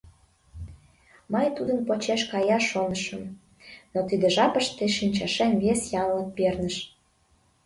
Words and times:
Мый 1.33 1.47
тудын 1.57 1.79
почеш 1.87 2.21
каяш 2.31 2.63
шонышым, 2.71 3.23
но 3.93 3.99
тиде 4.07 4.27
жапыште 4.35 4.85
шинчашем 4.97 5.51
вес 5.63 5.81
янлык 6.01 6.29
перныш. 6.37 6.75